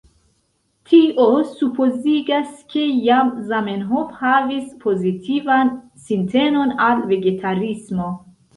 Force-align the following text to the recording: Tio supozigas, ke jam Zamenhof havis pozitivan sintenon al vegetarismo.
Tio 0.93 1.25
supozigas, 1.59 2.47
ke 2.71 2.87
jam 3.09 3.29
Zamenhof 3.53 4.17
havis 4.23 4.65
pozitivan 4.87 5.73
sintenon 6.09 6.77
al 6.91 7.07
vegetarismo. 7.15 8.13